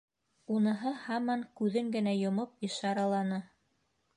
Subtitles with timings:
[0.53, 3.43] Уныһы һаман күҙен генә йомоп ишараланы.